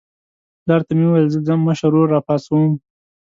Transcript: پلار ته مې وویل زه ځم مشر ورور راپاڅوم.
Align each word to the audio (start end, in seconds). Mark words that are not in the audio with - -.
پلار 0.63 0.81
ته 0.87 0.91
مې 0.97 1.05
وویل 1.07 1.27
زه 1.33 1.39
ځم 1.47 1.59
مشر 1.67 1.89
ورور 1.91 2.07
راپاڅوم. 2.15 2.71